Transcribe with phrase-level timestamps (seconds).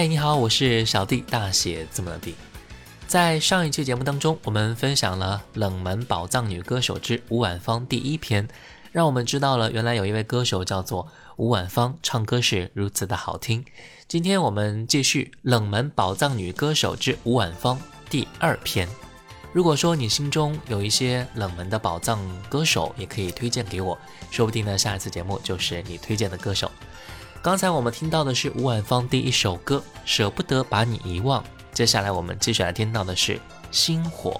[0.00, 2.34] 嗨，你好，我是小弟大写字母的弟。
[3.06, 8.48] 在上一期节目当中，我们分享了冷门宝藏女歌手之吴婉芳第一篇，
[8.92, 11.06] 让我们知道了原来有一位歌手叫做
[11.36, 13.62] 吴婉芳，唱歌是如此的好听。
[14.08, 18.88] 今天我们继续冷门宝藏女歌手之吴婉芳第二篇。
[19.52, 22.18] 如果说你心中有一些冷门的宝藏
[22.48, 23.98] 歌手，也可以推荐给我，
[24.30, 26.72] 说不定呢，下一次节目就是你推荐的歌手。
[27.42, 31.42] 刚才我们听到的是吴婉芳第一首歌舍不得把你遗忘。
[31.72, 33.40] 接下来我们继续来听到的是
[33.70, 34.38] 星火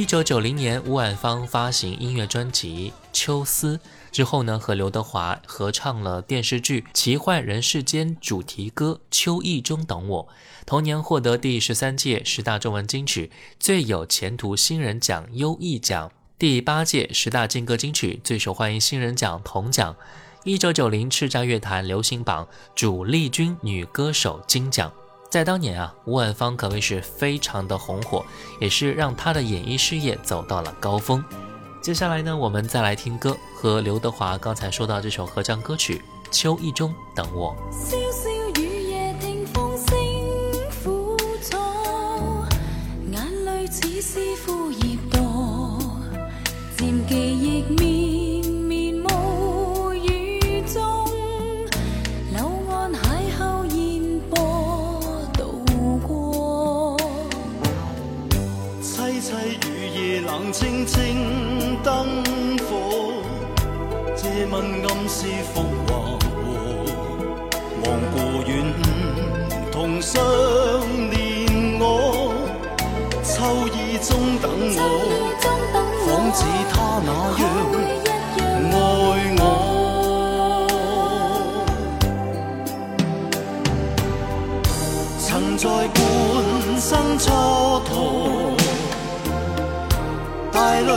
[0.00, 3.76] 一九九零年，吴婉芳发行音乐专辑《秋思》
[4.10, 10.24] 之后呢，和刘德华合唱了电视剧《奇幻人世间》主题歌《秋意中等我》。
[10.64, 19.94] 同年获得第十三届十大中文金曲最有前途新人奖优异奖、第八届十大劲歌金曲最受欢迎新人奖铜奖。
[20.44, 24.90] 一九九零叱咤乐坛流行榜主力军女歌手金奖。
[25.30, 28.24] 在当年啊，吴婉芳可谓是非常的红火，
[28.60, 31.24] 也是让她的演艺事业走到了高峰。
[31.80, 37.54] 接下来呢，我们再来听歌，和刘德华刚才说到这首合唱歌曲《秋意中等我》。
[74.62, 74.80] 我，
[76.06, 76.38] 仿似
[76.70, 76.74] 他
[77.06, 77.42] 那样
[78.72, 78.76] 爱
[79.40, 79.42] 我。
[85.18, 85.64] 曾在
[85.94, 85.98] 半
[86.78, 86.88] 生
[87.18, 87.24] 蹉
[87.88, 87.90] 跎。
[90.52, 90.90] 带泪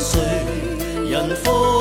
[0.00, 0.18] 谁
[1.10, 1.79] 人负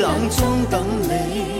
[0.00, 1.59] 冷中等你，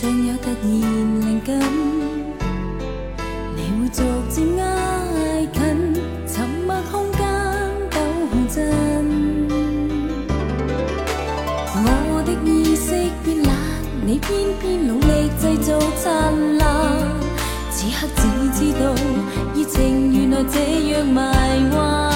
[0.00, 0.70] 像有突然
[1.22, 1.58] 灵感，
[3.56, 4.00] 你會逐
[4.30, 5.58] 漸挨近，
[6.24, 7.20] 沉默空間
[7.90, 7.98] 抖
[8.48, 8.70] 震。
[11.74, 13.50] 我的意識變冷，
[14.06, 14.28] 你偏
[14.60, 16.64] 偏努力製造灿烂。
[17.72, 18.22] 此刻只
[18.56, 18.94] 知道，
[19.52, 21.18] 熱情原來這樣迷
[21.74, 22.07] 幻。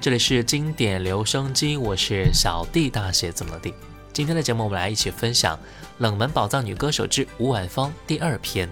[0.00, 3.74] 这里是经典留声机，我是小弟大写字母的。
[4.12, 5.56] 今天的节目，我们来一起分享
[5.98, 8.68] 《冷门宝藏女歌手之吴婉芳》第二篇。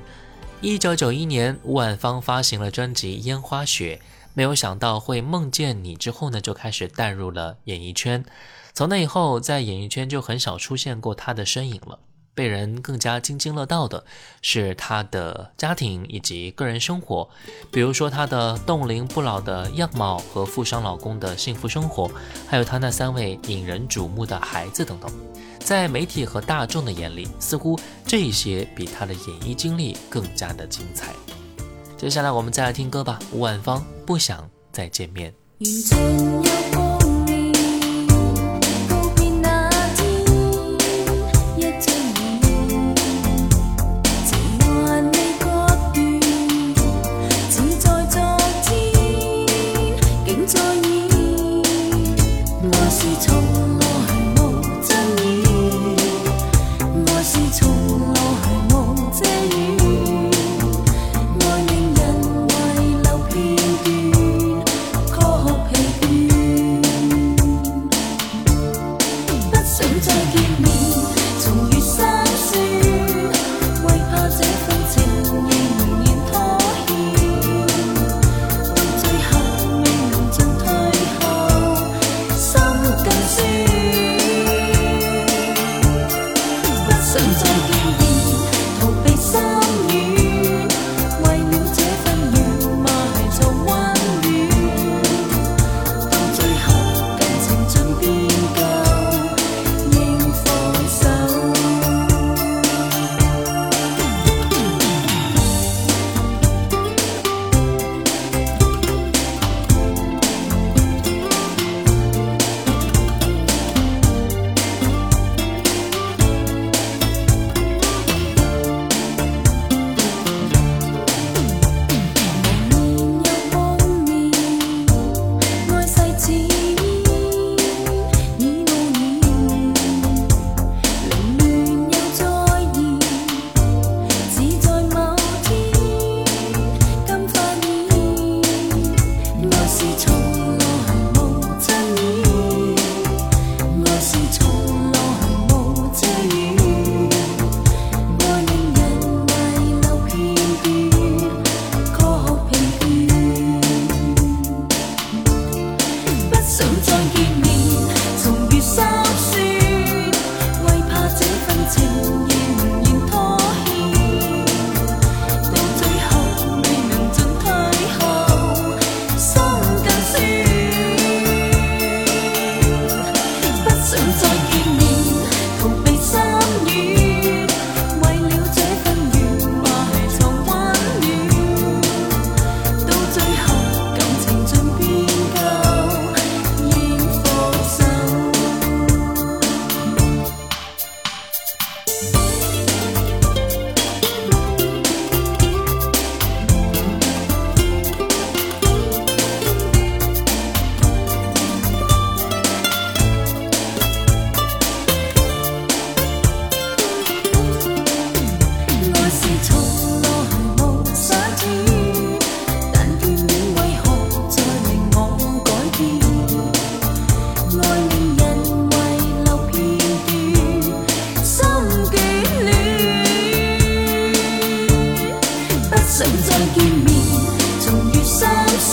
[0.61, 4.01] 一九九一年，吴婉芳发行了专辑《烟花雪》，
[4.35, 8.25] 没有想到会梦见你之后呢，就开始淡入了演艺圈。
[8.73, 11.99] 从那以后，在演艺圈就很少出现过她的身影了。
[12.37, 14.05] 被人更加津津乐道的
[14.43, 17.29] 是她的家庭以及个人生活，
[17.73, 22.09] 比如说她的冻龄不老的样貌和富商老公的幸福生活，
[22.47, 25.11] 还有她那三位引人瞩目的孩子等等。
[25.59, 27.77] 在媒体和大众的眼里，似乎
[28.07, 31.13] 这些比她的演艺经历更加的精彩。
[31.97, 35.35] 接下来我们再来听歌吧，吴婉芳《不想再见面》。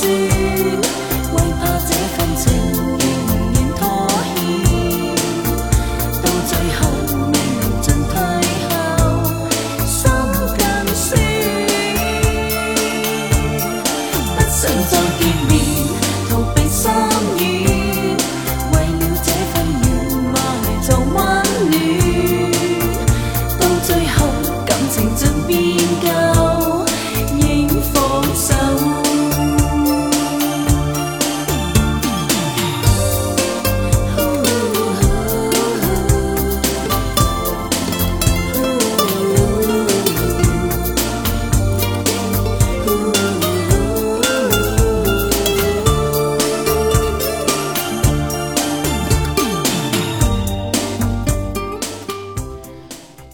[0.04, 0.33] 心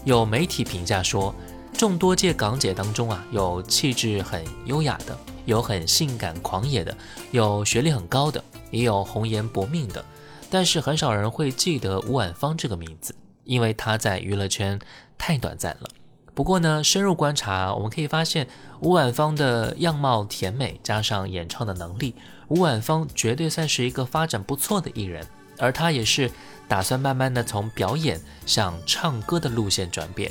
[0.04, 1.34] 有媒体评价说，
[1.74, 6.96] 众多届港姐当中啊，有气质很优雅的，有很性感狂野的，
[7.32, 10.04] 有学历很高的，也有红颜薄命的，
[10.48, 14.78] 但是很少人会记得吴婉芳这个名字，因为她在娱乐圈
[15.18, 15.88] 太短暂了。
[16.32, 18.46] 不过呢，深入观察，我们可以发现
[18.80, 22.14] 吴婉芳的样貌甜美，加上演唱的能力，
[22.48, 25.26] 吴婉芳绝对算是一个发展不错的艺人，
[25.58, 26.30] 而她也是
[26.70, 30.30] 打算慢慢的从表演向唱歌的路线转变。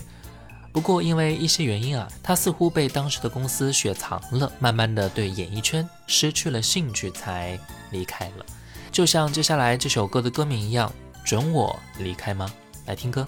[0.71, 7.59] 不过因为一些原因啊，他似乎被当时的公司雪藏了，慢慢的对演艺圈失去了兴趣，才
[7.91, 8.45] 离开了。
[8.89, 10.89] 就像接下来这首歌的歌名一样，
[11.25, 12.49] 准我离开吗？
[12.85, 13.25] 来听歌。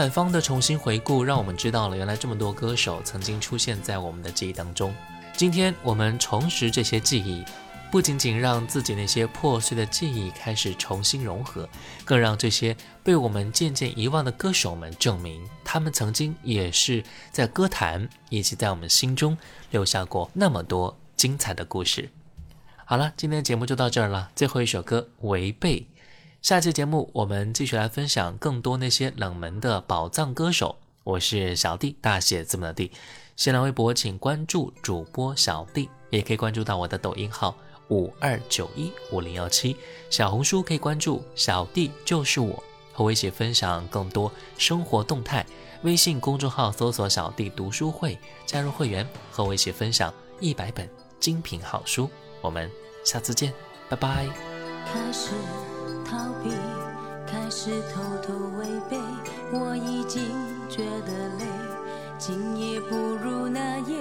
[0.00, 4.94] 反方的重新回顾，让我们知道了原来这么多歌手曾经出现在我们的记忆当中。
[5.36, 7.44] 今天我们重拾这些记忆，
[7.92, 11.68] 不仅仅让自己那些破碎的记忆开始重新融合，
[12.02, 19.36] 更让这些被我们渐渐遗忘的歌手们证明，他们曾经也是在歌坛以及在我们心中
[19.70, 22.08] 留下过那么多精彩的故事。
[22.86, 24.30] 好了，今天的节目就到这儿了。
[24.34, 25.80] 最后一首歌《违背》，
[26.42, 30.74] 下期节目我们继续来分享更多那些冷门的宝藏歌手。
[31.04, 32.90] 我是小弟，大写字母的弟。
[33.36, 37.54] 新浪微博请关注主播小弟，也可以关注到我的抖音号
[37.90, 39.76] 五二九一五零幺七。
[40.08, 42.62] 小红书可以关注小弟就是我，
[42.94, 45.44] 和我一起分享更多生活动态。
[45.82, 50.88] 微信公众号搜索“小弟读书会”，加入会员，和我一起分享一百本
[51.20, 52.08] 精品好书。
[52.40, 52.70] 我们
[53.04, 53.52] 下次见，
[53.90, 54.26] 拜拜。
[54.86, 55.30] 开始
[56.10, 56.50] 逃避，
[57.24, 58.98] 开始偷偷违背，
[59.52, 60.24] 我已经
[60.68, 61.44] 觉得累，
[62.18, 63.96] 今夜不如那夜。